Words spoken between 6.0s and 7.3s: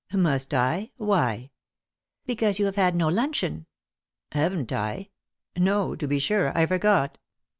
be sure. I forgot."